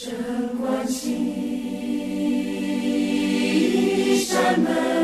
[0.00, 0.14] 神
[0.60, 1.12] 关起
[4.06, 4.97] 一扇门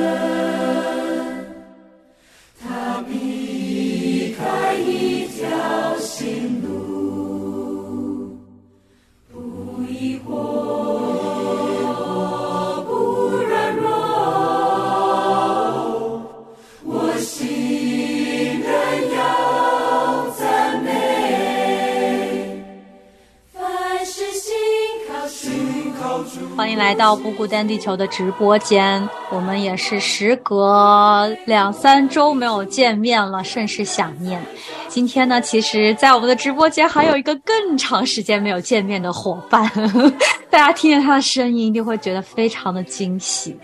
[26.95, 34.41] 来到不孤单地球的直播间，我们也是时隔两三周没有见面了，甚是想念。
[34.87, 39.69] 今天呢，其实，在我们的直播间还有一个更长时间没有见面的伙伴，
[40.49, 43.59] 大家听见他的声音一定会觉得非常的惊喜。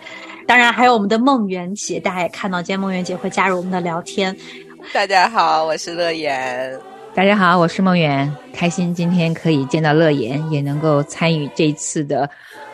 [0.45, 4.37] 当然，还有我们的梦圆姐，大家也看到今天梦圆姐会加入我们的聊天。
[4.93, 6.77] 大家好，我是乐言。
[7.15, 12.29] 大家好，我是梦圆，开心今天可以见到乐言，也能够参与这次的。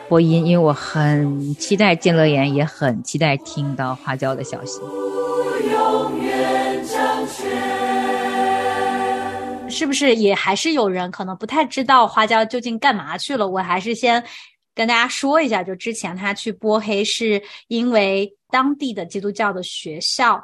[0.09, 4.79] 播音，因为我很期待见乐言，也很期待听到花椒的消息。
[9.69, 13.47] 是不是也还是有人可能不太知道花椒究竟干嘛去了？
[13.47, 14.23] 我还是先
[14.73, 20.41] 跟大家说一下，就之前他去波黑是因为当地的基督教的学校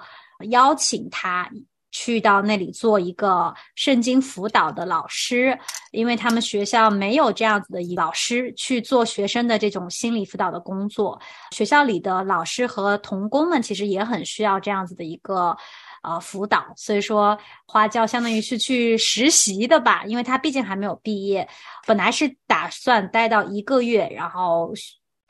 [0.50, 1.50] 邀请他。
[1.94, 5.58] 去到那里做一个圣经辅导的老师，
[5.92, 11.22] 因为他们学校没有这样子的老师去做学生的这种心理辅导的工作。
[11.52, 15.56] 学校里的老师和童工们其实也很需要这样子的一个
[16.02, 21.48] 呃辅导，所以说花教相当于是去实习的吧，因为他毕竟还没有毕业，
[21.86, 24.74] 本来是打算待到一个月，然后。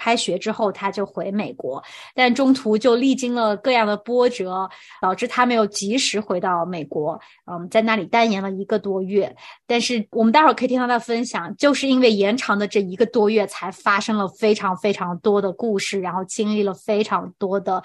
[0.03, 1.81] 开学之后，他就回美国，
[2.13, 4.69] 但中途就历经了各样的波折，
[5.01, 7.17] 导致他没有及时回到美国。
[7.49, 9.33] 嗯，在那里待延了一个多月。
[9.65, 17.81] 但是我们待会儿可以听到他的分享，就是因为延长的这一个多月，才发生了非常非常多的故事，然后经历了非常多的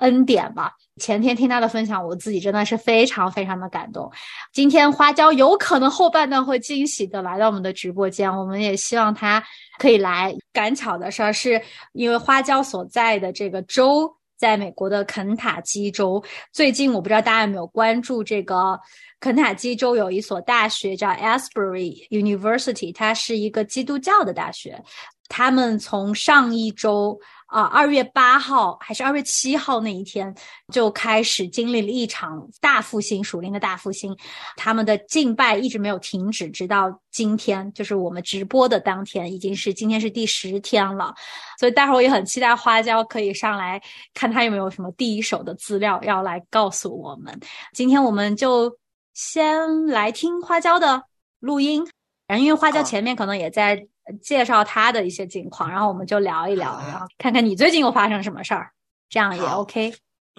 [0.00, 0.72] 恩典吧。
[0.96, 4.10] 前天听他的分享，我自己真的是非常非常的感动。
[4.52, 9.42] 今天花椒有可能后半段会惊喜的来到我们的直播间，我们也希望他
[9.78, 10.34] 可以来。
[10.52, 18.78] 赶巧的事儿是因为花椒所在的这个州在美国的肯塔基州，最近我不知道大家有没有关注这个
[19.20, 24.82] 肯塔基州有一所大学叫 Asbury University，它是一个基督教的大学，
[25.28, 27.18] 他们从上一周。
[27.50, 30.32] 啊，二月八号还是二月七号那一天
[30.72, 34.16] 就开始经历了一场大复兴，属灵的大复兴。
[34.56, 41.12] 他们的敬拜一直没有停止，直到今天，就是我们直播的当天，已经是今天是第十天了。
[41.58, 43.82] 所以待会儿我也很期待花椒可以上来
[44.14, 47.36] 看他有没有什么第一手的资料要来告诉我们。
[47.74, 48.78] 今天我们就
[49.12, 51.02] 先来听花椒的
[51.40, 51.84] 录音，
[52.28, 53.88] 然后因为花椒前面可能也在。
[54.20, 58.70] 介绍他的一些近况，然后我们就聊一聊，然后看看你最近又发生什么事儿，
[59.08, 59.92] 这样也 OK。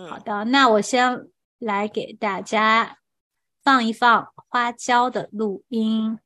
[0.10, 1.28] 好的，那我先
[1.60, 2.98] 来给大家
[3.64, 6.18] 放一放花椒的录音。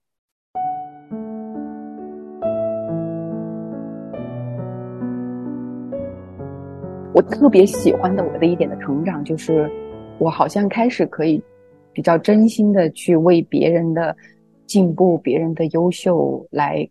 [7.14, 9.70] 我特别喜欢的我的一点的成长，就是
[10.20, 11.42] 我好像开始可以
[11.94, 14.16] 比较真心的去为别人的
[14.66, 16.90] 进步、别人的优秀来。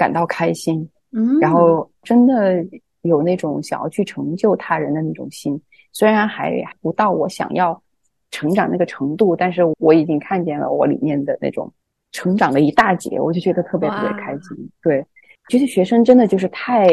[0.00, 2.64] 感到开心，嗯，然后真的
[3.02, 5.60] 有那种想要去成就他人的那种心，
[5.92, 7.78] 虽然还不到我想要
[8.30, 11.70] 成长那个程度，但是我已经看见了我里面的那种
[12.12, 14.70] 成长的一大截，我就觉得特别特别开心。
[14.82, 15.04] 对，
[15.48, 16.88] 这些学生真的就是太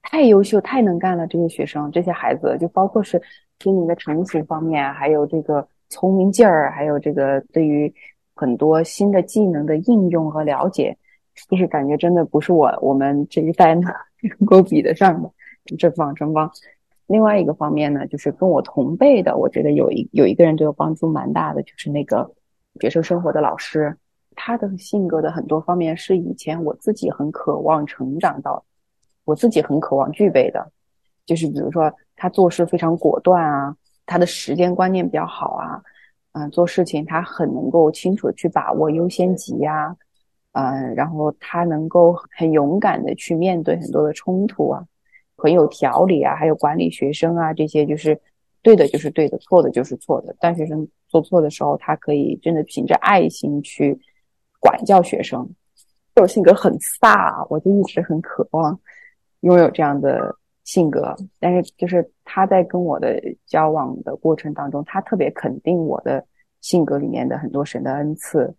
[0.00, 1.26] 太优秀、太能干了。
[1.26, 3.20] 这些学生、这些孩子，就包括是
[3.60, 7.92] 心灵的成熟方面，还有这个聪明劲儿，还有这个对于
[8.34, 10.96] 很多新的技能的应用和了解。
[11.48, 13.84] 就是感觉真的不是我我们这一代能
[14.46, 15.30] 够 比得上的，
[15.76, 16.50] 真棒真棒。
[17.06, 22.30] 另外一个方面呢，就是跟我同辈的，我觉得有一有一个人对我帮助蛮大的，就是那个
[22.80, 23.96] 学生生活的老师，
[24.36, 28.62] 他的性格的很多方面是以前我自己很渴望成长到，
[29.24, 30.70] 我自己很渴望具备的，
[31.24, 33.74] 就是比如说他做事非常果断啊，
[34.04, 35.80] 他的时间观念比较好啊，
[36.32, 39.96] 嗯，做事情他很能够清楚去把握优先级呀。
[40.52, 44.82] 嗯，然后他能够很勇敢的去面对很多的冲突啊，
[45.36, 48.18] 很有条理啊，还有管理学生啊，这些就是
[48.62, 50.34] 对的，就是对的，错的就是错的。
[50.40, 53.96] 当学生做错的时候，他可以真的凭着爱心去
[54.58, 55.48] 管教学生。
[56.14, 58.76] 这种性格很飒，我就一直很渴望
[59.42, 60.34] 拥有这样的
[60.64, 61.14] 性格。
[61.38, 66.24] 但是就是他在跟我的交往的过程当中，他特别肯定我的
[66.60, 68.52] 性格里面的很多神的恩赐。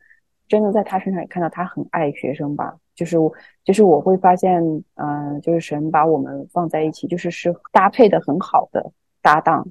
[0.49, 2.75] 真的在他身上也看到他很爱学生吧。
[2.93, 3.31] 就是我，
[3.63, 4.61] 就是我会发现，
[4.95, 8.91] 嗯、就是神把我们放在一起，就是是搭配的很好的
[9.21, 9.65] 搭档。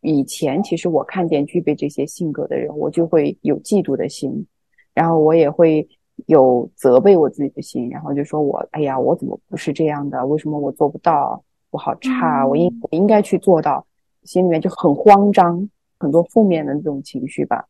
[0.00, 4.46] 以前其实我看见具备这些性格的人，我就会有嫉妒的心，
[4.94, 5.88] 然后我也会
[6.26, 10.24] 有责备我自己的心，然后就说我，哎呀，我怎么不是这样的？
[10.26, 11.42] 为什么我做不到？
[11.70, 13.84] 我好差，我应我应该去做到，
[14.22, 17.66] 心里面就很慌张，很多负面的这种情绪吧。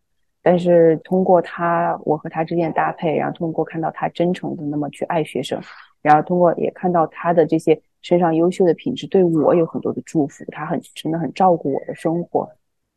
[0.51, 5.61] 但是通过他，我和他之间的搭配，然后通过看到他真诚的那么去爱学生，
[6.01, 10.43] 然后通过也看到他的这些身上优秀的品质，对我有很多的祝福。
[10.51, 12.51] 他很真的很照顾我的生活，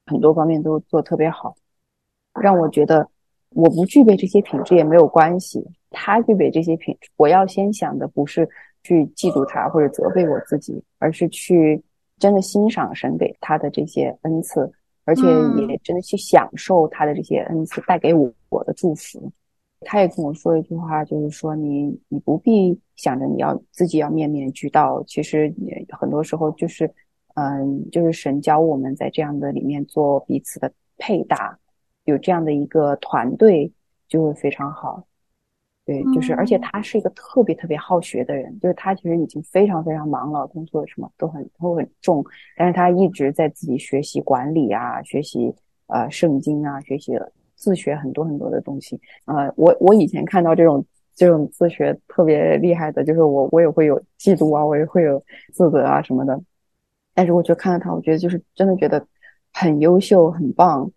[0.05, 1.53] 很多方面都做特别好，
[2.41, 3.05] 让我觉得
[3.49, 5.61] 我不具备这些品质也没有关系。
[5.89, 8.47] 他具备这些品质，我要先想的不是
[8.81, 11.83] 去嫉妒他或者责备我自己，而是去
[12.17, 14.71] 真的欣赏神给他的这些恩赐。
[15.05, 15.23] 而且
[15.67, 19.31] 也真的去享受他的这些恩赐带给我我的祝福。
[19.81, 25.51] 他也跟我说一句话，就是说你你不必想着你要自己要面面俱到，其实
[25.89, 26.91] 很多时候就是
[27.33, 31.57] 嗯，就是神教我们在这样的里面做彼此的配搭，
[32.03, 33.71] 有这样的一个团队
[34.07, 35.03] 就会非常好。
[35.83, 42.23] 对，就是，而且他是一个特别特别好学的人，就是他其实已经非常非常忙了，工作什么都很都很重，
[42.55, 45.53] 但是他一直在自己学习管理啊，学习
[45.87, 47.13] 呃圣经啊，学习
[47.55, 49.01] 自学很多很多的东西。
[49.25, 50.85] 呃，我我以前看到这种
[51.15, 56.39] 这种自学特别厉害的，就是我我也会有嫉妒啊，我也会有自责啊什么的。
[57.15, 59.05] 但是我就看到他，我觉得就是真的觉得
[59.51, 60.89] 很优秀，很棒，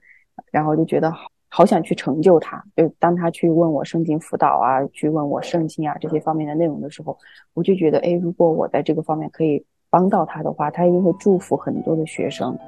[0.52, 1.33] 然后就觉得好。
[1.56, 7.16] 好想去成就他，就当他去问我圣经辅导啊，去问我圣经啊这些方面的内容的时候，
[7.52, 12.58] 我就觉得，哎，如果我在这个方面可以帮到他的话，他一定会祝福很多的学生。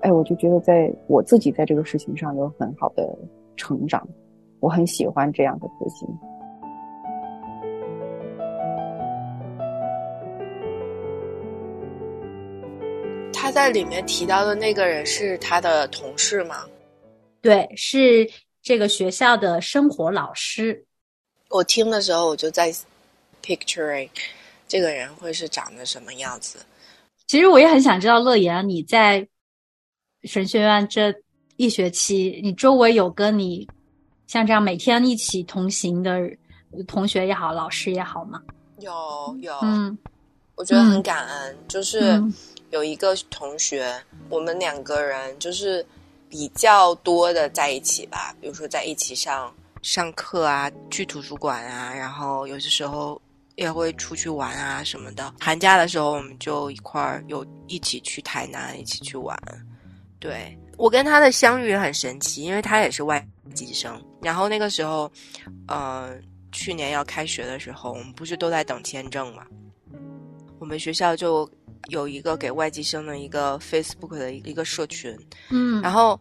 [0.00, 3.14] 哎，我就觉得在我自己在这个事情上有很好的
[3.58, 4.08] 成长，
[4.60, 6.06] 我很喜欢这样的自己。
[13.34, 16.54] 他在里面提到的那个人是他的同事吗？
[17.40, 18.28] 对，是
[18.62, 20.84] 这个学校的生活老师。
[21.50, 22.74] 我听的时候，我就在
[23.42, 24.08] picturing
[24.66, 26.58] 这个人会是长得什么样子。
[27.26, 29.26] 其实我也很想知道，乐言你在
[30.24, 31.14] 神学院这
[31.56, 33.66] 一学期，你周围有跟你
[34.26, 36.20] 像这样每天一起同行的
[36.86, 38.42] 同学也好，老师也好吗？
[38.80, 38.92] 有
[39.40, 39.96] 有，嗯，
[40.56, 42.34] 我觉得很感恩，就是嗯
[42.70, 43.94] 有一个同学，
[44.28, 45.86] 我们两个人就是。
[46.28, 53.20] 比较多的在一起吧，比如说在一起上上课啊，去图书馆啊，然后有些时候
[53.56, 55.34] 也会出去玩啊什么的。
[55.40, 59.36] 寒假的时候，我们就一块儿有一起去台南，一起去玩。
[60.20, 64.00] 对我跟他的相遇很神奇，因为他也是外籍生。
[64.20, 65.10] 然后那个时候，
[65.66, 66.14] 呃，
[66.52, 69.46] 去年要开学的时候，我们不是都在等签证嘛？
[70.58, 71.48] 我们学校就。
[71.88, 75.16] 有一个给外籍生的一个 Facebook 的一个社群，
[75.50, 76.20] 嗯，然后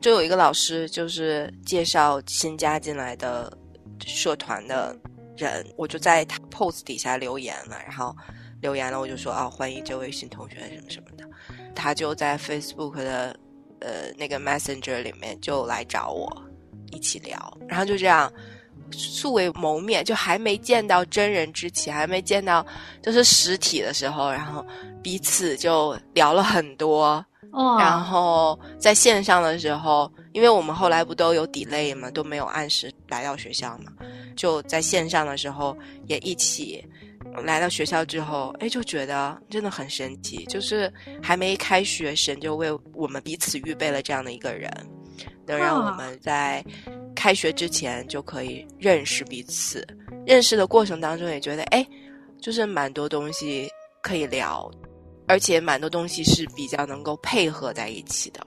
[0.00, 3.56] 就有一个老师就是介绍新加进来的
[4.04, 4.96] 社团的
[5.36, 8.14] 人，我就在他 post 底下留言了，然后
[8.60, 11.24] 留言了，我就说啊，欢迎这位新同学什么什么的，
[11.74, 13.38] 他就在 Facebook 的
[13.80, 16.30] 呃那个 Messenger 里面就来找我
[16.92, 18.32] 一起聊，然后就这样。
[18.92, 22.64] 素未谋面，就还没见到真人之前，还没见到
[23.02, 24.64] 就是实体的时候，然后
[25.02, 27.24] 彼此就聊了很多。
[27.52, 33.90] 哦，然后在线上的时候，因为我们后来不都有 delay 嘛，都没有按时来到学校嘛，
[34.36, 36.84] 就在线上的时候也一起
[37.44, 44.70] 来到学校之后，哎，就觉得真的很神奇，就是还没开学，神就为我们彼此预备了这样的一个人。
[45.46, 46.64] 能让我们在
[47.20, 49.86] 开学之前就可以认识彼此，
[50.26, 51.86] 认识的过程当中也觉得，哎，
[52.40, 53.68] 就是蛮多东西
[54.00, 54.70] 可以聊，
[55.28, 58.40] 而且蛮多东西是比较能够配合在一起的。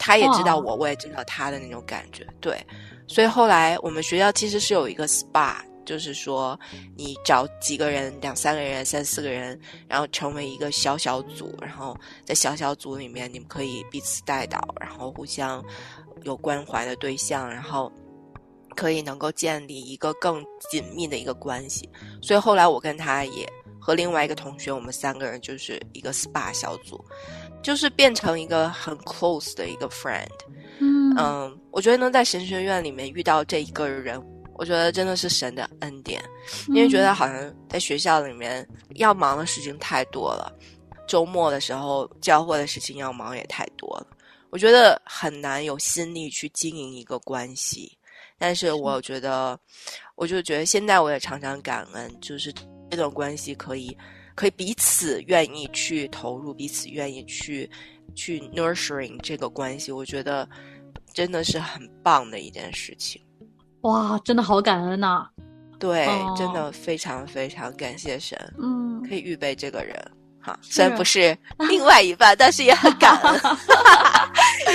[0.00, 2.60] 他也知道我，我也知道他的那种感觉，对。
[3.06, 5.54] 所以后来我们学校其实是有一个 SPA，
[5.86, 6.58] 就是说
[6.96, 9.56] 你找几个人，两三个人、三四个人，
[9.86, 15.64] 然后成为一个小小组，然后在小小组里面你们可以彼此带导，然后互相。
[16.24, 17.90] 有关怀的对象，然后
[18.78, 21.90] 可以能够建立一个更紧密的一个关系。
[22.22, 23.44] 所以后来我跟他也
[23.80, 27.04] 和另外一个同学，我们三个人就是一个 SPA 小组，
[27.60, 30.28] 就是变成一个很 close 的一个 friend。
[30.78, 34.22] 嗯嗯，我觉得能在神学院里面遇到这一个人，
[34.54, 36.22] 我觉得真的是神的恩典，
[36.68, 40.52] 因为觉得好像在学校里面要忙的事情太多了，
[41.08, 44.06] 周末的时候教会的事情要忙也太多了。
[44.50, 47.97] 我觉得很难有心力去经营一个关系，
[48.38, 49.58] 但是我觉得，
[50.14, 52.52] 我就觉得现在我也常常感恩，就是
[52.90, 53.96] 这段关系可以
[54.34, 57.68] 可以彼此愿意去投入，彼此愿意去
[58.14, 60.48] 去 nurturing 这个关系，我觉得
[61.12, 63.20] 真的是很棒的一件事情。
[63.82, 65.28] 哇，真的好感恩呐、
[65.78, 69.94] 对，哦真的非常非常感谢神，嗯，可以预备这个人。
[70.40, 71.36] 哈，虽然不是
[71.68, 73.40] 另外一半，但是也很感恩。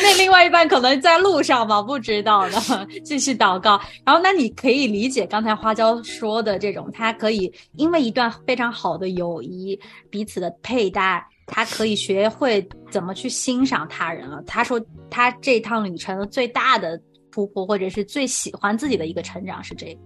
[0.04, 3.80] 那另外一半可能在路上吧，不知道的，继续祷告。
[4.06, 9.80] 然后，那你可以理解刚才花椒说的这种，他可以因为一段非常好的友谊，
[10.10, 14.44] 彼此的佩戴，他可以学会怎么去欣赏他人了。
[14.46, 14.80] 他说，
[15.10, 20.00] 他这趟旅程最大的突破，或者是最喜欢自己的一个成长是这个。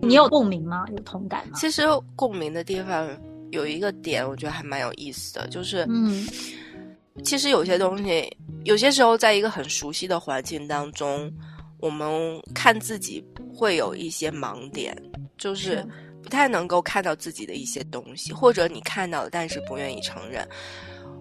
[0.00, 0.84] 你有共鸣吗？
[0.92, 1.58] 有同感吗？
[1.58, 1.82] 其实
[2.14, 3.08] 共鸣的地方
[3.50, 6.24] 有一个点，我觉得还蛮有意思的，就是嗯
[7.24, 11.32] 其实有些东西，有些时候在一个很熟悉的环境当中，
[11.78, 13.24] 我们看自己
[13.54, 14.96] 会有一些盲点，
[15.36, 15.86] 就是是
[16.22, 20.46] 不太能够看到自己的一些东西，或者你看到了，但是不愿意承认。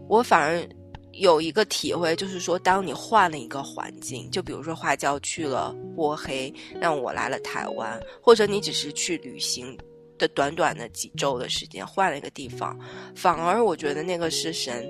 [0.08, 0.68] 我反而
[1.14, 9.78] 有一个体会，就是说，当你换了一个环境，就比如说花椒去了波黑，让我来了台湾，或者你只是去旅行
[10.18, 12.78] 的短短的几周的时间，换了一个地方，
[13.16, 14.86] 反而我觉得那个是神，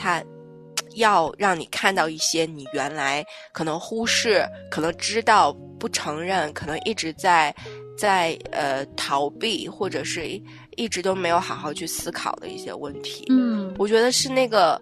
[0.00, 0.24] 他
[0.94, 7.54] 要让你看到一些你原来可能忽视、可能知道不承认、可能一直在
[7.98, 10.42] 在呃逃避，或者是一
[10.76, 13.26] 一直都没有好好去思考的一些问题。
[13.28, 14.80] 嗯我觉得是那个，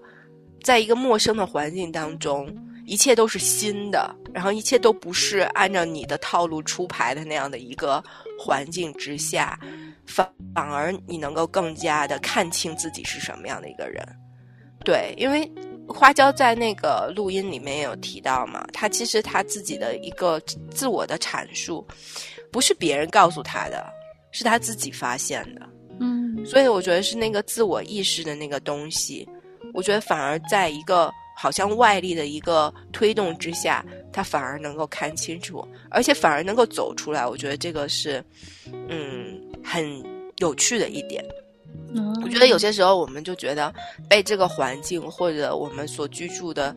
[0.63, 2.49] 在一个陌生的环境当中，
[2.87, 8.03] 一切都是新的，然后一切都不是按照你的套路出牌的那样的一个
[8.39, 9.59] 环境之下，
[10.07, 14.07] 反反而你能够更加的看清自己是什么样的一个人。
[14.85, 15.51] 对，因为
[15.87, 21.87] 花椒在那个录音里面也有提到嘛，他其实他自己的一个自我的阐述，
[22.51, 23.87] 不是别人告诉他的，
[24.33, 25.63] 是他自己发现的。
[26.01, 29.29] 嗯所以我觉得是那个自我意识的那个东西，
[29.75, 37.27] 我觉得反而在一个好像外力的一个推动之下，他反而能够看清楚，而且反而能够走出来。
[37.27, 38.25] 我觉得这个是，
[38.89, 39.85] 嗯，很
[40.39, 41.25] 有趣的一点。
[42.23, 43.73] 我觉得有些时候我们就觉得
[44.09, 46.75] 被这个环境或者我们所居住的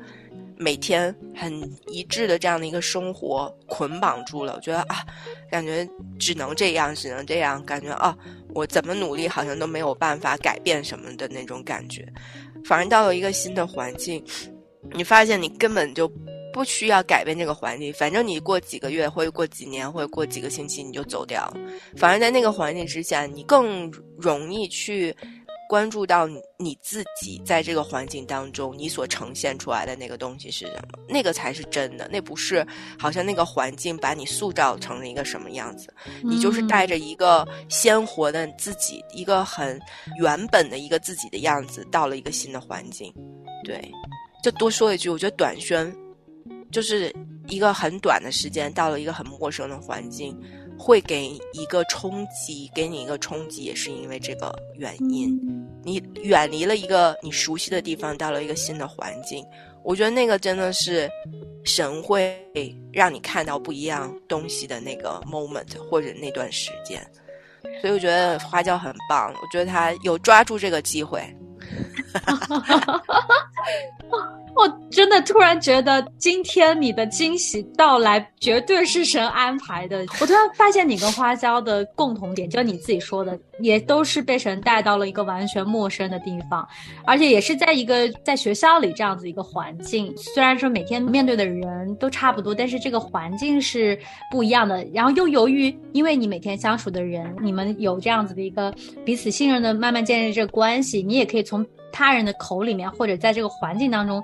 [0.57, 1.51] 每天很
[1.87, 4.53] 一致的这样的一个生活捆绑住了。
[4.55, 4.97] 我觉得啊，
[5.49, 5.87] 感觉
[6.19, 8.15] 只能这样，只能这样，感觉啊，
[8.53, 12.07] 我怎么努力好像都没有办法改变什么的那种感觉。
[12.63, 14.23] 反而到了一个新的环境，
[14.93, 16.07] 你发现你根本就
[16.53, 21.51] 不需要改变这个环境，反正你过几个月或者过几年或者过几个星期你就走掉。
[21.97, 25.15] 反而在那个环境之下，你更容易去
[25.69, 32.67] 关注到你你自己在这个环境当中你所呈现出来的那个东西是什么，那个才是真的，那不是
[32.99, 35.93] 好像那个环境把你塑造成了一个什么样子，
[36.23, 39.81] 你就是带着一个鲜活的自己，一个很
[40.19, 43.13] 原本的一个自己的样子，到了一个新的环境。
[43.63, 43.79] 对，
[44.43, 45.89] 就多说一句，我觉得短宣
[46.71, 47.13] 就是
[47.47, 50.35] 一个很短的时间，到了一个很陌生的环境，
[50.77, 55.37] 会给一个冲击，给你一个冲击，也是因为这个原因。
[55.83, 59.45] 你远离了一个你熟悉的地方，到了一个新的环境，
[59.83, 61.09] 我觉得那个真的是
[61.63, 62.35] 神会
[62.91, 67.05] 让你看到不一样东西的那个 moment 或者那段时间。
[67.81, 71.21] 所以我觉得花椒很棒，我觉得他有抓住这个机会。
[74.53, 79.99] 我真的突然觉得今天你的惊喜到来绝对是神安排的。
[80.19, 86.67] 我突然发现你跟花椒的共同点，就你自己说的，也都是被神带到了一个完全陌生的地方，
[87.05, 90.13] 而且也是在一个在学校里这样子一个环境。
[90.17, 93.97] 虽然说每天面对的人都差不多，但是这个环境是
[94.29, 94.85] 不一样的。
[94.93, 98.73] 然后又由于因为你每天相处的人，你们有这样子的一个
[99.05, 104.23] 彼此信任的慢慢建立这个关系，你也可以从他人的口里面，或者在这个环境当中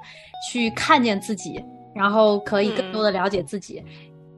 [0.49, 3.83] 去看见自己，然后可以更多的了解自己。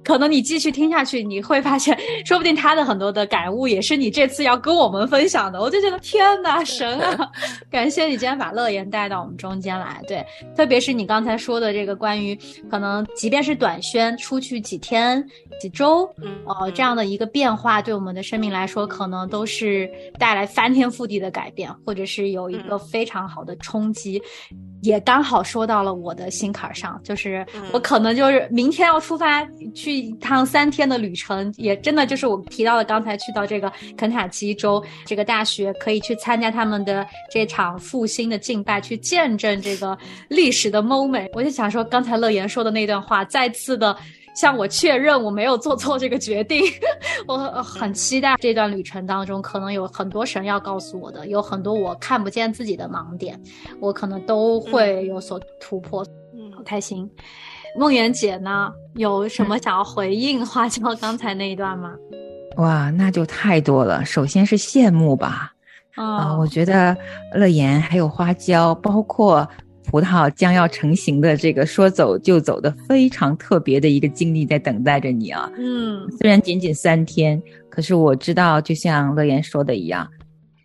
[0.03, 5.61] 可能你继续听下去，你会发现， 说不定他的很多的感悟也是你这次要跟我们分享的。
[5.61, 7.29] 我就觉得天哪，神啊！
[7.69, 10.01] 感谢你今天把乐言带到我们中间来。
[10.07, 10.25] 对，
[10.55, 12.37] 特别是你刚才说的这个关于
[12.69, 15.23] 可能即便是短宣出去几天、
[15.59, 24.21] 几周，嗯呃，这样的一个变化，对我们的生命来说，可能都是带来翻天覆地的改变，或者是有一个非常好的冲击。
[24.81, 41.29] 也刚好说到了我的心坎上，就是我可能就是明天要出发去一趟三天的旅程，也真的就是我提到了刚才去到这个肯塔基州这个大学，可以去参加他们的这场复兴的敬拜，去见证这个历史的 moment。
[41.33, 43.95] 我就想说，刚才乐言说的那段话，再次的。
[44.39, 46.63] 向我确认我没有做错这个决定。
[47.27, 53.37] 我很期待这段旅程当中，可能有很多神要告诉我的，有很多我看不见自己的盲点，
[53.81, 56.05] 我可能都会有所突破。
[56.33, 57.09] 嗯，好开心。
[57.77, 61.91] 梦圆姐呢，有什么想要回应花椒刚才那一段吗？
[62.55, 64.05] 哇，那就太多了。
[64.05, 65.51] 首先是羡慕吧，
[65.95, 66.95] 啊，我觉得
[67.35, 69.45] 乐言还有花椒，包括
[69.89, 75.51] 葡萄将要成型的这个说走就走的非常特别的一个经历在等待着你啊。
[75.57, 80.07] 嗯，虽然仅仅三天，可是我知道，就像乐言说的一样，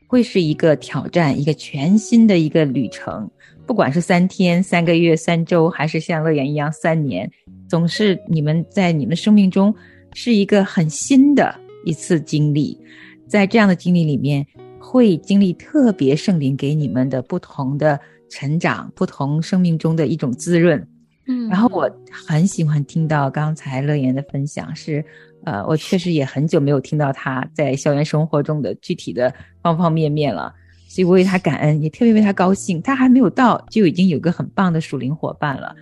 [0.06, 3.28] 会是一个挑战，一个全新的一个旅程。
[3.66, 7.30] 不管是三天、三个月、三周，还是像乐言一样三年，
[7.66, 9.74] 总是你们在你们生命中
[10.12, 12.78] 是一个很新的一次经历。
[13.26, 14.46] 在这样的经历里面，
[14.78, 17.98] 会经历特别圣灵给你们的不同的
[18.34, 20.84] 成长，不同生命中的一种滋润。
[21.28, 25.04] 嗯，然后我很喜欢听到刚才乐言的分享，是
[25.44, 30.52] 呃，我确实也很久没有听到他在校园生活中的具体的方方面面了。
[30.88, 32.82] 所以我为他感恩，也特别为他高兴。
[32.82, 35.74] 他还没有到，就已经有个很棒的属灵伙伴了。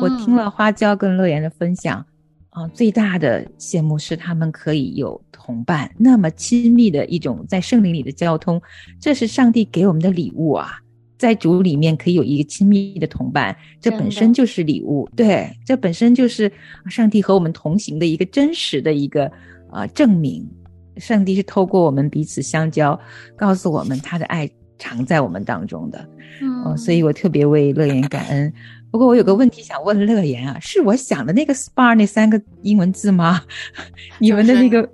[0.00, 2.04] 我听了花椒跟乐言的分享，
[2.50, 8.60] 啊，最大的羡慕是他们可以有同伴，那么亲密的一种在圣灵里的交通，
[9.00, 10.78] 这是上帝给我们的礼物啊！
[11.20, 15.06] 在主里面可以有一个亲密的同伴，这本身就是礼物。
[15.14, 16.50] 对，这本身就是
[16.88, 19.30] 上帝和我们同行的一个真实的一个
[19.70, 20.48] 呃证明。
[20.96, 22.98] 上帝是透过我们彼此相交，
[23.36, 24.48] 告诉我们他的爱。
[24.82, 26.08] 常在我们当中的，
[26.40, 28.50] 嗯，所以我特别为乐言感恩。
[28.90, 33.42] 不过我有个问题想问乐言啊，是我想的那个 SPA 那三个英文字吗？
[34.18, 34.90] 你们的那个，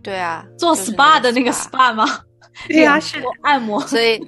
[0.00, 2.06] 对啊，做 SPA 的那个 SPA 吗？
[2.68, 3.80] 对啊，是按摩。
[3.88, 4.24] 所以，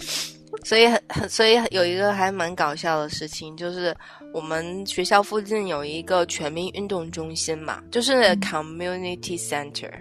[0.64, 3.94] 所以很很， 所以有一个还蛮搞笑的事情，就是
[4.32, 9.92] 我们学校附近有一个全民运动中心嘛，就是 Community Center，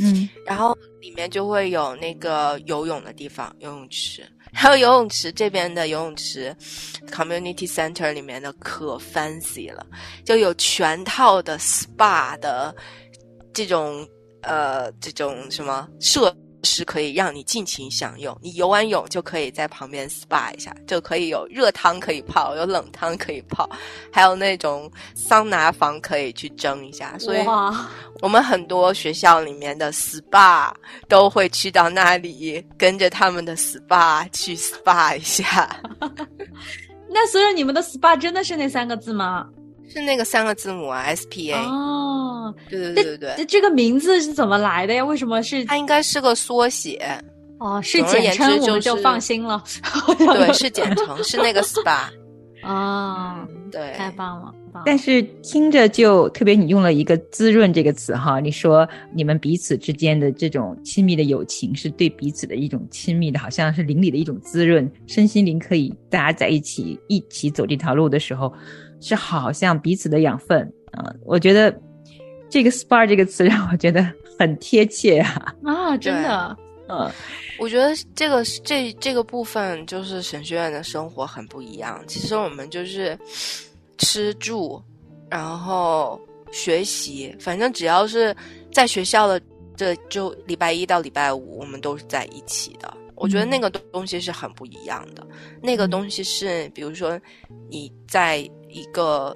[0.00, 0.76] 嗯，然后。
[1.06, 4.26] 里面就会有那个游泳的地方，游泳池。
[4.52, 6.52] 还有游泳池这边的游泳池
[7.12, 9.86] ，community center 里面的可 fancy 了，
[10.24, 12.74] 就有全套的 spa 的
[13.54, 14.04] 这种
[14.42, 16.36] 呃这种什么设。
[16.66, 23.70] 是可以让你尽情享用，你游完泳就可以在旁边 SPA 一下，就可以有热汤可以泡，有冷汤可以泡，
[24.12, 27.16] 还有那种桑拿房可以去蒸一下。
[27.18, 27.46] 所以，
[28.20, 30.72] 我们很多学校里面的 SPA
[31.08, 35.80] 都会去到那里，跟着他们的 SPA 去 SPA 一下。
[37.08, 39.46] 那所以你们的 SPA 真的是那三个字吗？
[39.88, 41.58] 是那个三个字母啊，S P A。
[41.64, 45.04] 哦，对对对对对，这个名字是怎么来的呀？
[45.04, 45.64] 为什么是？
[45.64, 47.00] 它应该是个缩写。
[47.58, 49.62] 哦，是简称，我们就放心了。
[50.18, 52.00] 对，是简称，是那个 SPA。
[52.62, 54.52] 哦，对，太棒了。
[54.84, 68.52] 但是听着就特别，你用了一个“滋润”这个词哈，你说你们彼此之间的这种亲密的友情，是对彼此的一种亲密的，好像是邻里的一种滋润，身心灵可以大家在一起一起走这条路的时候。
[69.00, 70.60] 是好像彼此的养分
[70.92, 71.74] 啊，我觉得
[72.48, 76.56] 这个 “spar” 这个词让我觉得很贴切啊啊，真的，
[76.88, 77.10] 嗯，
[77.58, 82.02] 我觉得这个这这个部分就是神学院的生活很不一样。
[82.06, 83.18] 其实我们就是
[83.98, 84.80] 吃住，
[85.28, 86.18] 然后
[86.52, 88.34] 学习，反正只要是
[88.72, 89.40] 在学校的，
[89.76, 92.96] 这就礼拜一到礼拜五，我们都是在一起的。
[93.14, 95.26] 我觉得那个东西是很不一样的，
[95.62, 97.20] 那个东西是，比如说
[97.68, 98.48] 你在。
[98.76, 99.34] 一个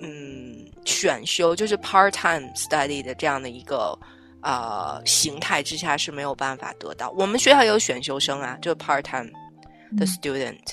[0.00, 3.96] 嗯，选修就是 part time study 的这样的一个
[4.40, 7.10] 呃形态之下是没有办法得到。
[7.10, 9.30] 我们学校有选修生啊，就是 part time
[9.94, 10.72] 的 student，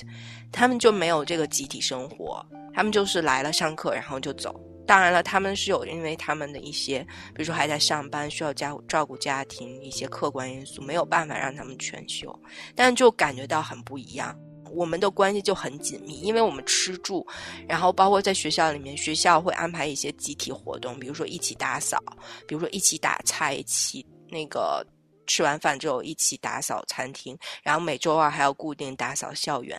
[0.50, 4.58] 他们就没有这个集体生活，他们就是来了上课然后就走。
[4.86, 6.98] 当然了，他们是有因为他们的一些，
[7.34, 12.34] 比如说还在上班，需要家照顾家庭一些客观因素，没有办法让他们全休，
[12.74, 14.34] 但就感觉到很不一样。
[14.72, 17.26] 我们的关系就很紧密，因为我们吃住，
[17.68, 21.98] 然后包括在学校里面，学校会安排一些集体活动，比如说一起打扫，
[22.46, 24.86] 比如说一起打菜，一起那个
[25.26, 29.78] 吃完饭之后一起打扫餐厅，然后每周二还要固定打扫校园，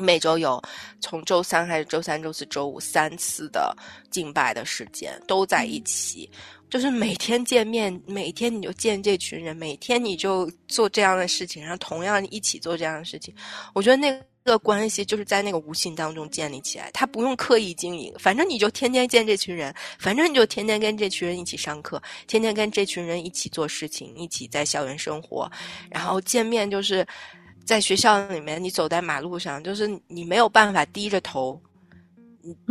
[0.00, 0.60] 每周有
[1.00, 3.76] 从周三还是周三、周四周五三次的
[4.10, 6.28] 敬拜的时间都在一起。
[6.68, 13.34] 就是每天见面，每天你就见这群人，每天你就做这样的事情，然后同样一起做这样的事情。
[13.74, 25.50] 我觉得那个关系就是在那个无形当中建立起来，他不用刻意经营，反正你就天天见这群人，反正你就天天跟这群人一起上课，天天跟这群人一起做事情，一起在校园生活，
[25.90, 27.04] 然后见面就是
[27.64, 31.60] 在学校里面，你走在马路上，就是你没有办法低着头。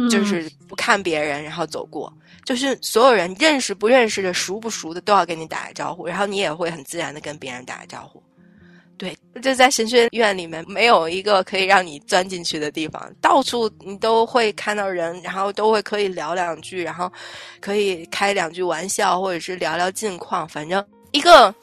[0.10, 2.12] 就是不看别人，然后走过，
[2.44, 8.22] 就是所有人认识不认识的、熟不熟的都要跟你打个招呼，然后你也会很自然的跟别人打个招呼。
[8.98, 17.10] 对，就在神学院里面，没有一个可以让你钻进去的地方，到处你都会看到人，然后都会可以聊两句，然后
[17.62, 21.54] 可以开两句玩笑，或者是聊聊近况，反正一个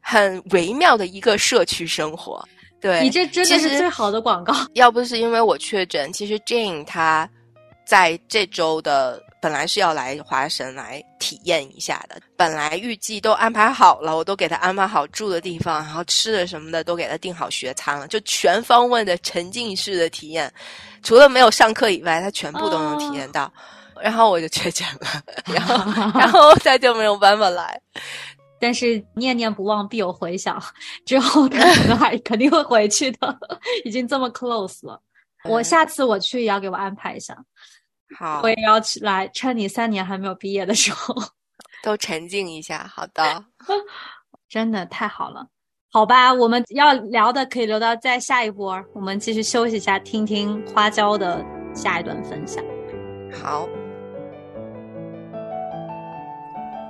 [0.00, 2.42] 很微妙的一个社区生活。
[2.80, 4.54] 对你这真的是最好的广告。
[4.74, 7.28] 要不是因为我确诊，其实 Jane 他
[7.86, 20.52] 在这周的本来是要来华神来体验一下的，本来预计都安排好了，我都给他安排好住的地方，然后吃的什么的都给他订好学餐了，就全方位的沉浸式的体验，
[21.02, 23.52] 除了没有上课以外，他全部都能体验到。
[24.02, 25.74] 然后我就确诊了， 然后
[26.18, 27.78] 然后他就没有办法来。
[28.60, 30.62] 但是念念不忘必有回响，
[31.06, 33.38] 之后他可能 还肯定会回去的，
[33.84, 35.00] 已经这么 close 了。
[35.44, 37.34] 我下次我去也要给我安排一下，
[38.18, 41.14] 好，我也要去来，趁你三年还没有毕业的时候，
[41.82, 42.86] 都沉浸一下。
[42.94, 43.42] 好的，
[44.48, 45.46] 真的太好了，
[45.90, 51.42] 好吧，我们要聊的可以留到再下一波，我们继续休息一下，听听花椒的
[51.74, 52.62] 下一段分享。
[53.32, 53.66] 好。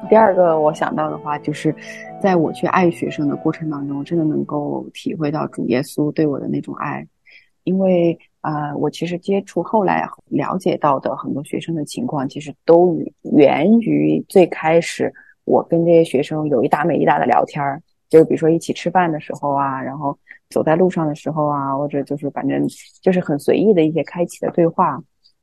[0.08, 1.74] 第二个我想到的话，就是
[2.20, 7.06] 在我去爱学生的过程当中，真的能够体会到主耶稣对我的那种爱。
[7.64, 12.98] 因为啊，我其实接触后来了解到的很多学生的情况，其实都
[13.34, 15.12] 源于最开始
[15.44, 22.66] 我跟这些学生有一搭没一搭的聊天儿，就比如说一起吃饭的时候啊，然后走在路上的时候啊，或者就是反正
[23.02, 25.00] 就是很随意的一些开启的对话。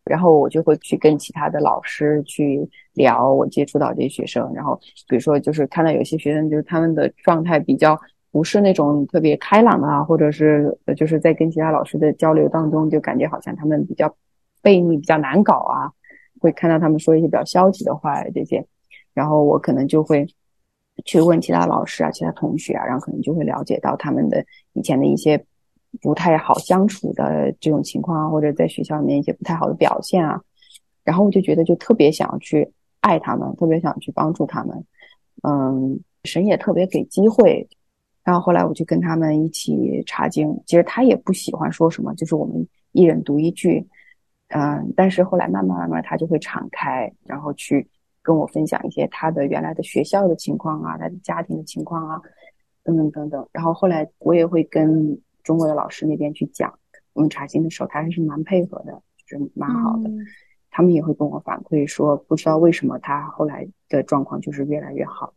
[0.08, 8.00] 然后我就会去跟其他的老师去聊我接触到这些学生，然后比如说就是看到有些学生就是他们的状态比较
[8.32, 14.16] 不是那种特别开朗啊，或者是就是在跟其他老师的交流当中就感觉好像他们比较
[14.62, 15.92] 背逆、比较难搞啊，
[16.40, 18.66] 会看到他们说一些比较消极的话这些，
[19.14, 20.28] 然后我可能就会
[21.06, 25.44] 去问其他老师啊、其他同学啊，然后可能就会了解到他们的以前的一些。
[26.02, 30.40] 不太好相处的这种情况，或者在学校里面一些不太好的表现啊，
[31.04, 32.70] 然后我就觉得就特别想去
[33.00, 34.86] 爱他们，特别想去帮助他们。
[35.44, 37.68] 嗯，神也特别给机会。
[38.24, 43.88] 然后后来我就跟他们一起查经，其实他也不喜欢说什么，就是我们一人读一句。
[44.50, 47.88] 嗯，但是后来慢慢慢慢他就会敞开，然后去
[48.22, 52.22] 跟我分享一些他的原来的学校的情况啊，他的家庭的情况啊，
[52.84, 53.48] 等等等等。
[53.54, 55.18] 然后后来我也会跟。
[55.48, 56.78] 中国的老师那边去讲，
[57.14, 60.12] 我们查经的时候，他还是蛮配合的，就是蛮好的。
[60.70, 65.34] 他们也会跟我反馈说，不知道为什么他后来的状况就是越来越好，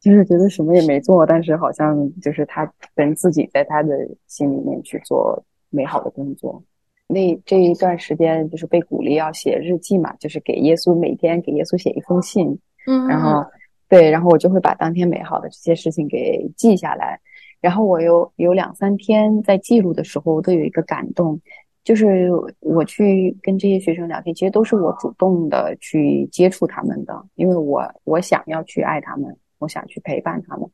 [0.00, 3.94] 就是觉得什么也没做，但是好像就是他跟自己在他的
[4.26, 6.64] 心里面去做美好的工作。
[7.06, 13.44] 那这一段时间就是被鼓励要写日记嘛，就是给耶稣每天给耶稣写一封信，嗯，然后
[13.88, 17.20] 对，然后我就会把当天美好的这些事情给记下来。
[17.60, 21.40] 然后我有有两三天在记录的时候，我都有一个感动，
[21.82, 30.70] 就是我去跟这些学生聊天，其实都是我主动的去接触他们的，因为我我想要去爱他们，我想去陪伴他们，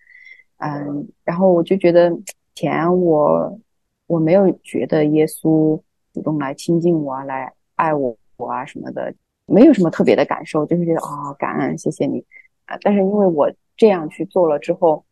[0.59, 2.13] 嗯，然后我就觉得
[2.55, 3.59] 前我
[4.07, 5.81] 我没有觉得耶稣
[6.13, 9.15] 主动来亲近我，来爱我我啊什么的，
[9.47, 12.23] 没有什么特别的感受，就是觉得啊感恩谢谢你
[12.67, 15.03] 啊，但是因为我这样去做了之后。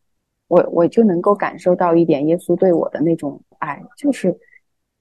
[0.53, 4.39] 我我就能够感受到一点耶稣对我的那种爱，就是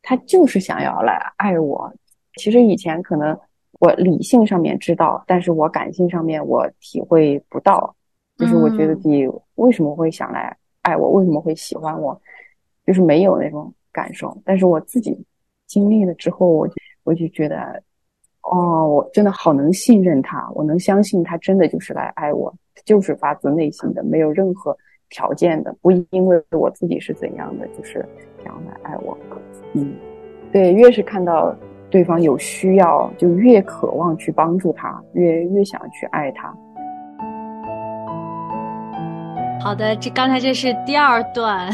[0.02, 1.94] 他就是想要来爱我。
[2.36, 3.38] 其实以前可能
[3.82, 7.94] 我理性上面知道，但是我感性上面我体会不到。
[8.38, 12.18] 就是我觉得你为什么会想来爱我，为什么会喜欢我，
[12.86, 14.42] 就是没有那种感受。
[14.46, 15.22] 但是我自己
[15.68, 17.84] 经历了之后，我就我就觉得，
[18.44, 24.78] 哦，我真的好能信任他，我能相信他真的就是来爱我，就是发自内心的，没有任何。
[25.12, 28.04] 条件的，不因为我自己是怎样的，就是
[28.44, 29.16] 想要来爱我。
[29.74, 29.96] 嗯，
[30.52, 31.56] 对，越是看到
[31.90, 36.52] 对方有需要，就越渴望去帮助他，越越想去爱他。
[39.62, 41.70] 好的，这刚才这是第二段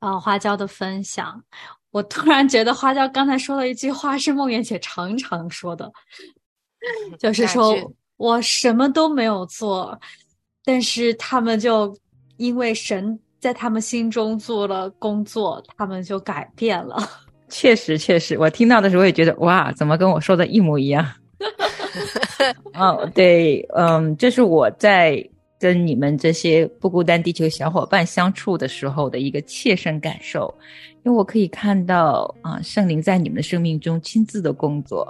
[0.00, 1.42] 啊，花椒的分享。
[1.90, 5.90] 我突然觉得花椒刚才说了一句话，是梦圆姐常常说的，
[7.18, 7.74] 就是说
[8.16, 9.98] 我什么都没有做，
[10.64, 11.96] 但是他们就。
[12.36, 16.96] 因为神在他们心中做了工作，他们就改变了。
[17.48, 21.06] 确实，确实，我听到的时候也觉得，哇，怎么跟我说的一模一样？
[22.74, 25.24] 哦， 对，嗯，这是我在
[25.60, 30.52] 跟你们这些不孤单地球小伙伴相处的时候的一个切身感受，
[31.04, 35.02] 因为我可以看到啊，圣灵在你们的生命中亲自的工作，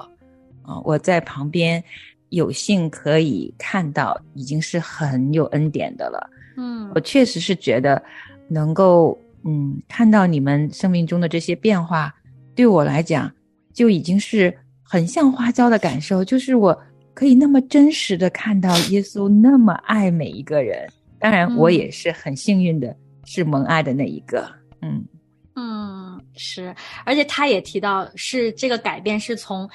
[0.62, 1.82] 啊，我在旁边
[2.28, 6.28] 有幸可以看到，已经是很有恩典的了。
[6.56, 8.02] 嗯，我确实是觉得
[8.48, 12.14] 能够嗯看到你们生命中的这些变化，
[12.54, 13.30] 对我来讲
[13.72, 16.78] 就已经是很像花椒的感受，就是我
[17.12, 20.88] 可以那么真实的看到耶稣那么爱每一个人。
[21.18, 24.46] 当然，我也是很幸运的，是蒙爱的那一个。
[24.82, 25.04] 嗯
[25.56, 29.68] 嗯，是，而且他也提到，是这个改变是从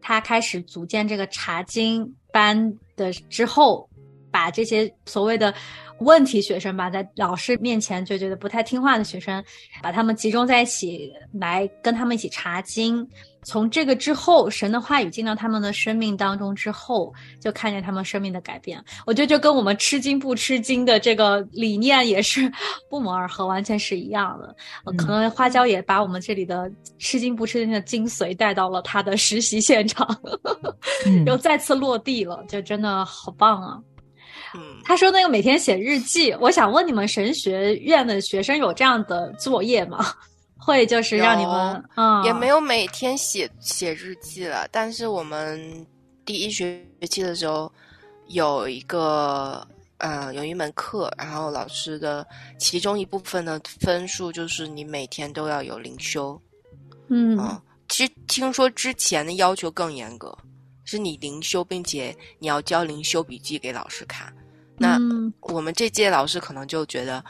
[0.00, 3.88] 他开始组建这个查经班的之后，
[4.30, 5.52] 把这些所谓的。
[6.00, 9.42] 问题学生吧，在老师面前就觉得不太听话的学生，
[9.82, 13.06] 把他们集中在一起，来跟他们一起查经。
[13.42, 18.82] 从这个之后，神的话语进到他们的生命当中之后，就看见他们生命的改变。
[19.06, 22.52] 我觉得就跟我们吃惊不吃惊的这个理念也是
[22.90, 24.54] 不谋而合，完全是一样的。
[24.96, 30.06] 可能花椒也把我们这里的吃惊不吃惊的精髓带到了他的实习现场，
[31.24, 33.80] 又再次落地了，就真的好棒啊！
[34.84, 40.14] 他说：“那个每天写日记，我想问你们神学院的学生有这样的作业吗？
[40.58, 44.66] 会就是让你们嗯，也没有每天写写日记了。
[44.72, 45.86] 但是我们
[46.24, 47.70] 第一学期的时候
[48.28, 49.64] 有一个
[49.98, 52.26] 呃有一门课，然后老师的
[52.58, 56.40] 其中一部分的分数就是你每天都要有灵修。
[57.08, 57.38] 嗯，
[57.88, 60.36] 其实听说之前的要求更严格，
[60.84, 64.32] 是你灵修，并且你要交灵修笔记给老师看。”
[64.78, 64.98] 那
[65.40, 67.24] 我们这届老师可能就觉得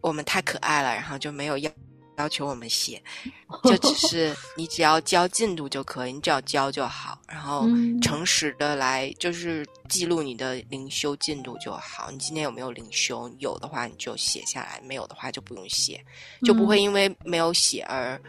[0.00, 1.70] 我们太可爱了，然后就没有要
[2.18, 3.02] 要求我们写，
[3.64, 7.66] 就只是你只要交进度就可以，你只要交就好，然后
[8.00, 12.10] 诚实的来就是记录你的灵修进度就好。
[12.10, 13.28] 你今天有没有灵修？
[13.38, 16.04] 有的话你就写下来，没有的话就不用写，
[16.44, 18.20] 就不会因为没有写而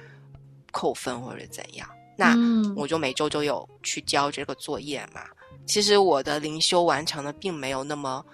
[0.71, 1.87] 扣分或者怎样。
[2.15, 2.35] 那
[2.75, 5.23] 我就每周都有去交这个作业嘛。
[5.65, 8.25] 其实我的灵修完成的并没有那么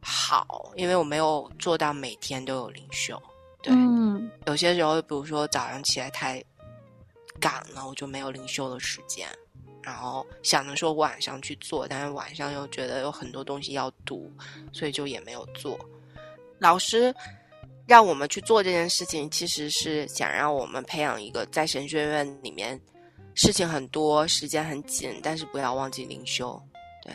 [0.00, 3.20] 好，因为我没有做到每天都有灵修。
[3.62, 6.42] 对，嗯有些时候，比如说早上起来太
[7.40, 9.28] 赶了，我就没有灵修的时间。
[9.82, 14.30] 然后想着说晚上去做，但是晚上又觉得有很多东西要读，
[14.72, 15.78] 所以就也没有做。
[16.58, 17.14] 老师
[17.86, 22.78] 让我们去做这件事情，其实是想让我们培养一个在神学院里面。
[23.38, 26.60] 事情很多，时间很紧，但是不要忘记灵修。
[27.04, 27.14] 对，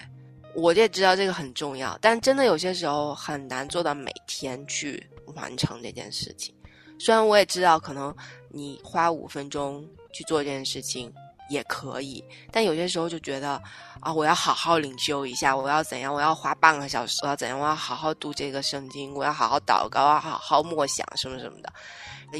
[0.55, 5.05] 我也知道这个很重要，但真的有些时候很难做到每天去
[5.35, 6.55] 完成这件事情。
[6.97, 8.15] 虽然我也知道，可能
[8.47, 11.11] 你花五分钟去做这件事情
[11.49, 13.61] 也可以，但有些时候就觉得
[13.99, 16.13] 啊，我要好好灵修一下，我要怎样？
[16.13, 17.59] 我要花半个小时，我要怎样？
[17.59, 21.73] 我要好好读这个圣经，我要好好祷告，要好好默想什么什么的。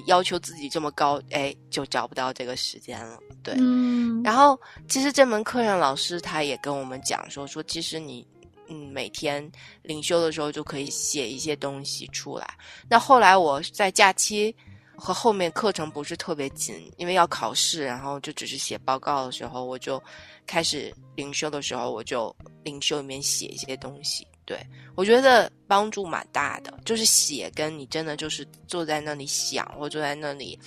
[0.06, 3.20] 要求自己这么高，哎，就找不到这个时间了。
[3.44, 4.22] 对，嗯。
[4.24, 8.26] 然后，其实这门课上老师他也跟我们讲说，说其实你，
[8.68, 9.50] 嗯，每天
[9.82, 12.48] 领修的时候就可以写一些东西出来。
[12.90, 14.56] 那后来我在假期
[14.96, 20.02] 和后面课程不是特别紧，因为要考试，然后就只是写报告的时候，我就
[20.48, 24.26] 开始领修的时候，我就领修里面写一些东西。
[24.46, 24.60] 对，
[24.96, 30.60] 我觉得帮助蛮大的，就是写跟你真的就是坐在那里想，或坐在那里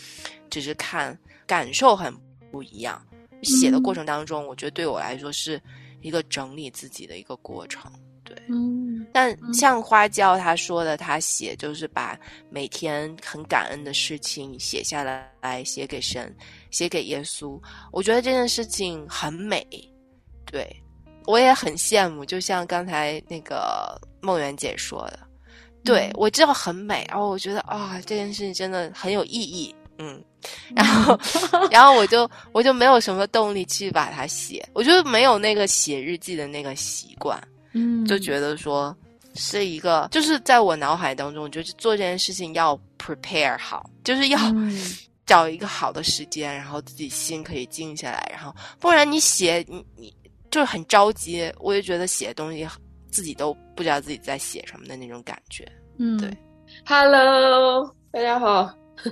[0.49, 2.15] 只是看，感受很
[2.51, 3.01] 不一样。
[3.43, 5.61] 写的过程当中，我觉得对我来说是
[6.01, 7.93] 一个整理自己的一个过程。
[8.25, 9.07] 对，嗯。
[9.13, 16.35] 但像花椒他说的，他写就是把每天很感恩的事情写下来，来写给神，
[16.71, 17.61] 写给耶稣。
[17.93, 19.65] 我觉得这件事情很美，
[20.47, 20.75] 对。
[21.27, 25.19] 我也很羡慕，就像刚才那个梦圆姐说的，
[25.85, 30.23] 对我知道很美，然后我觉得啊，这件事情真的很有意义，嗯，
[30.75, 31.19] 然后，
[31.71, 37.41] 然后我就我就没有什么动力去把它写，我就没有那个写日记的那个习惯，
[37.73, 38.97] 嗯，就觉得说
[39.35, 44.39] 是一个，就是在我脑海当中，就是做这件事情要 prepare 好，就是要
[45.27, 50.15] 找一个好的时间，然后自己心可以静下来，然后不然你写你你。
[50.57, 52.67] 就是很着急，我也觉得写东西
[53.11, 55.71] 自己都不知道自己在写什么的那种感觉。
[55.99, 56.35] 嗯，对。
[56.87, 58.73] Hello，大家好。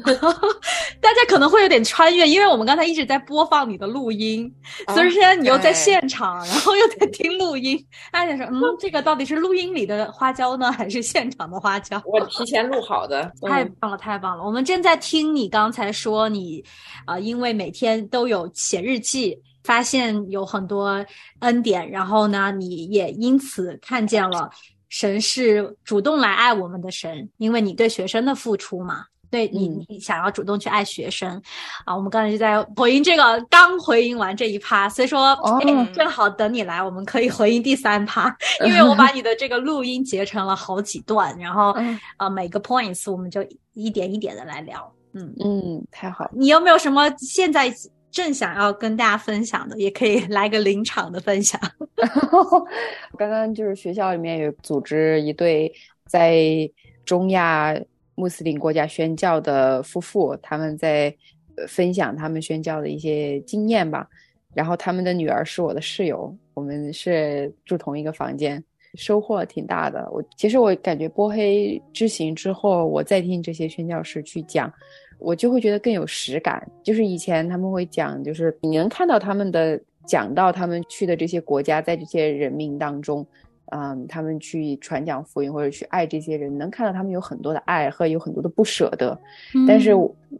[1.03, 4.51] 大家可能会有点穿越，因为我们刚才一直在播放你的录音，
[4.95, 7.79] 所以现在你又在现场，然后又在听录音。
[8.11, 12.03] 大家说，嗯， 这个到底是录音里的花椒呢，还是现场的花椒？
[12.07, 13.31] 我提前录好的。
[13.47, 14.43] 太棒了，太棒了！
[14.43, 16.65] 我们正在听你刚才说你，
[17.05, 19.39] 啊，因为每天都有写日记。
[19.64, 21.05] 发现有很多
[21.40, 24.48] 恩典，然后呢，你也因此看见了
[24.88, 29.07] 神是主动来爱我们的神，因为你对学生的付出嘛。
[29.31, 31.42] 对你，你想要主动去爱学生，
[31.85, 35.37] 啊，我们刚才就在回应这个，刚回应完这一趴，所以说
[35.92, 38.33] 正好等你来，我们可以回应第三趴，
[38.64, 41.74] 因为我把你的这个录音截成了好几段，然后
[42.18, 45.35] 呃每个 points 我们就一点一点的来聊，嗯。
[45.44, 47.74] 嗯，太好，你有没有什么现在
[48.14, 51.61] 正想要跟大家分享的，也可以 来个临场的分享。
[53.18, 55.70] 刚刚就是学校里面有组织一对
[56.07, 56.38] 在
[57.05, 57.77] 中亚。
[58.16, 61.12] 穆斯林国家宣教的夫妇，他们在
[61.66, 64.09] 分享他们宣教的一些经验吧。
[64.55, 68.62] 然后他们的女儿是我的室友，我们是住同一个房间，
[68.94, 70.09] 收获挺大的。
[70.12, 74.72] 我其实我感觉波黑之行之后，我再听这些宣教师去讲，
[75.18, 76.66] 我就会觉得更有实感。
[76.83, 83.27] 就是以前他们会讲，就是你能看到他们的讲到他们去的这些国家，在这些人民当中。
[83.70, 89.18] 嗯，他们去传讲福音或者去爱这些人，能看到他们有很多的爱和有很多的不舍得。
[89.66, 89.92] 但是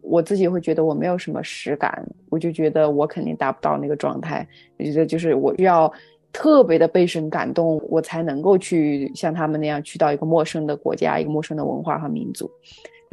[0.03, 4.47] 我自己会觉得我没有什么实感，我就觉得我肯定达不到那个状态。
[4.79, 5.93] 我觉得就是我需要
[6.33, 12.49] 特别的被神感动，我才能够去像他们那样去到一个陌生的国家、一个陌生的文化和民族。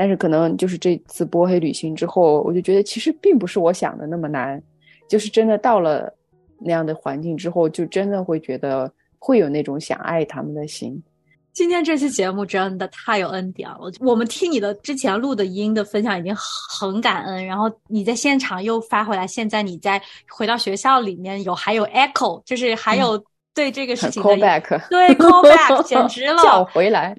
[0.01, 4.59] 但是可能就是这次波黑旅行之后，我就觉得其实并不是我想的那么难，
[5.07, 6.11] 就是真的到了
[6.57, 8.91] 那样的环境之后，就真的会觉得。
[9.23, 10.99] 会有那种想爱他们的心。
[11.53, 13.77] 今天这期节目真的太有恩典了。
[13.99, 27.15] 我们听你的之前录的音的分享已经很感恩，然后你在现场又发回来，现在你在回到学校里面有还有 echo，就是还有对这个事情的 call back，对 call back，简直了， 叫回来。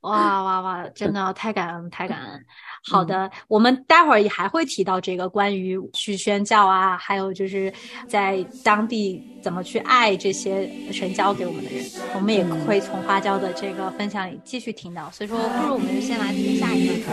[0.00, 0.88] 哇哇哇！
[0.94, 2.44] 真的太感恩，太感恩。
[2.90, 7.72] 好的，我们待会儿也还会提到这个关于去宣教啊，还有就是
[8.06, 15.10] 在当地怎么去爱这些神教给我们的人，我们也会从花椒的这个分享里继续听到。
[15.10, 17.04] 所以说，不如我们就先来听下一个。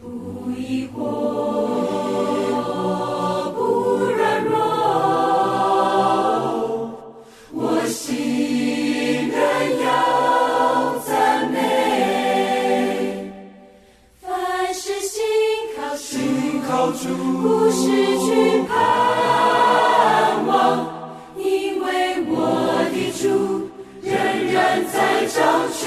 [0.00, 1.73] 不
[16.92, 17.08] 失
[18.18, 18.74] 去盼
[20.46, 20.86] 望，
[21.36, 21.86] 因为
[22.28, 22.36] 我
[22.92, 23.22] 的主
[24.02, 24.12] 仍
[24.52, 25.38] 然在掌
[25.72, 25.82] 权。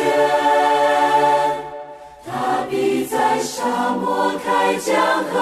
[2.26, 2.30] 他
[2.70, 5.36] 必在沙漠开江河，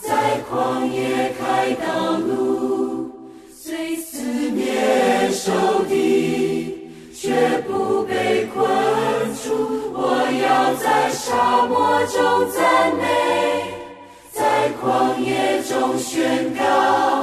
[0.00, 3.10] 在旷野开道路，
[3.52, 5.50] 虽四面受
[5.88, 8.64] 敌，却不被困
[9.42, 9.90] 住。
[9.92, 9.98] 我
[10.42, 13.65] 要在沙漠中赞美。
[16.16, 17.15] 宣告，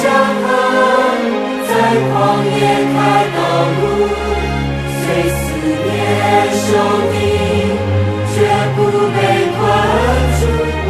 [0.00, 0.46] 江河，
[1.66, 1.70] 在
[2.06, 2.10] 旷
[2.54, 2.56] 野
[2.94, 2.96] 开
[3.34, 3.38] 道
[3.78, 3.82] 路，
[4.94, 5.36] 虽思
[5.84, 5.90] 念
[6.54, 6.66] 兄
[7.12, 7.14] 弟，
[8.32, 8.36] 绝
[8.76, 8.78] 不
[9.10, 9.18] 被
[9.56, 9.60] 困
[10.38, 10.40] 住。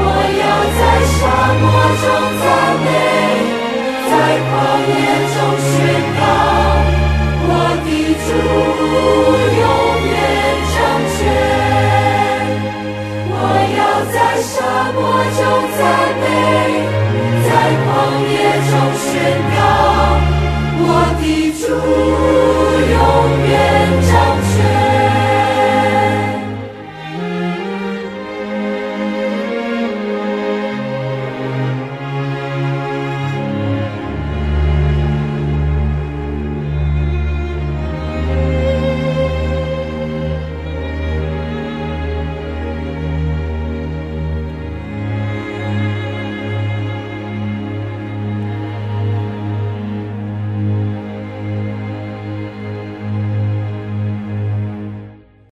[0.00, 0.02] 我
[0.40, 0.44] 要
[0.78, 0.80] 在
[1.16, 1.18] 沙
[1.58, 1.64] 漠
[2.02, 2.06] 中
[2.42, 2.44] 赞
[2.84, 2.86] 美，
[4.10, 4.12] 在
[4.44, 4.50] 旷
[4.92, 5.00] 野
[5.32, 5.72] 中宣
[6.18, 6.20] 告，
[7.48, 7.50] 我
[7.84, 7.88] 的
[8.26, 8.28] 主
[9.58, 9.66] 永
[10.12, 10.16] 远
[10.74, 10.76] 掌
[11.16, 11.18] 权。
[13.30, 13.32] 我
[13.78, 13.80] 要
[14.12, 14.52] 在沙
[14.92, 14.96] 漠
[15.38, 15.40] 中
[15.78, 15.80] 赞
[16.20, 16.97] 美。
[17.68, 17.76] 在旷
[18.24, 18.32] 野
[18.64, 19.12] 中宣
[19.52, 19.60] 告
[20.80, 20.82] 我
[21.20, 21.68] 的主
[22.94, 22.96] 永
[23.46, 23.52] 远
[24.08, 24.10] 站